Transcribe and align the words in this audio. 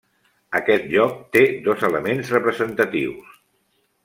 Aquest 0.59 0.87
lloc 0.93 1.13
té 1.37 1.43
dos 1.67 1.85
elements 1.91 2.35
representatius. 2.37 3.39